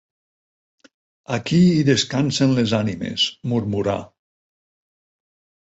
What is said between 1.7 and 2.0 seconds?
hi